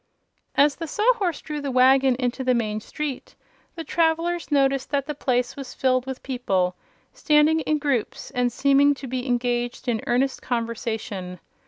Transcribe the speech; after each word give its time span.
As 0.55 0.77
the 0.77 0.87
Sawhorse 0.87 1.41
drew 1.41 1.61
the 1.61 1.69
wagon 1.69 2.15
into 2.15 2.43
the 2.43 2.55
main 2.55 2.81
street 2.81 3.35
the 3.75 3.83
travelers 3.83 4.51
noticed 4.51 4.89
that 4.89 5.05
the 5.05 5.13
place 5.13 5.55
was 5.55 5.75
filled 5.75 6.07
with 6.07 6.23
people, 6.23 6.75
standing 7.13 7.59
in 7.59 7.77
groups 7.77 8.31
and 8.31 8.51
seeming 8.51 8.95
to 8.95 9.05
be 9.05 9.27
engaged 9.27 9.87
in 9.87 10.01
earnest 10.07 10.41
conversation. 10.41 11.39